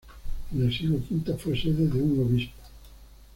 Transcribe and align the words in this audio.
En 0.51 0.63
el 0.63 0.75
siglo 0.75 0.97
V 1.11 1.37
fue 1.37 1.55
sede 1.55 1.87
de 1.87 2.01
un 2.01 2.23
obispo. 2.25 2.59